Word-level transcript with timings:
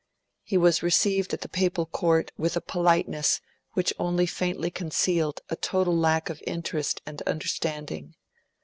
He 0.41 0.57
was 0.57 0.81
received 0.81 1.31
at 1.31 1.41
the 1.41 1.47
Papal 1.47 1.85
Court 1.85 2.31
with 2.35 2.55
a 2.55 2.59
politeness 2.59 3.39
which 3.73 3.93
only 3.99 4.25
faintly 4.25 4.71
concealed 4.71 5.41
a 5.49 5.55
total 5.55 5.95
lack 5.95 6.27
of 6.27 6.41
interest 6.47 7.03
and 7.05 7.21
understanding. 7.27 8.15